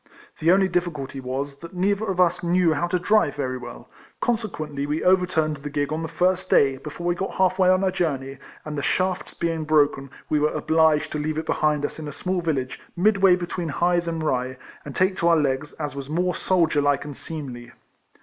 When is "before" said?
6.77-7.05